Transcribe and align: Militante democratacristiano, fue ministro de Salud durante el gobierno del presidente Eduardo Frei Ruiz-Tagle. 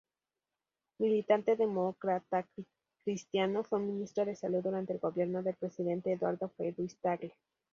Militante 0.97 1.55
democratacristiano, 1.55 3.63
fue 3.63 3.77
ministro 3.81 4.25
de 4.25 4.33
Salud 4.35 4.63
durante 4.63 4.93
el 4.93 4.99
gobierno 4.99 5.43
del 5.43 5.53
presidente 5.53 6.13
Eduardo 6.13 6.49
Frei 6.49 6.71
Ruiz-Tagle. 6.71 7.35